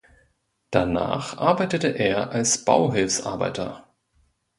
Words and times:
Danach 0.71 1.37
arbeitete 1.37 1.87
er 1.89 2.31
als 2.31 2.65
Bauhilfsarbeiter. 2.65 3.87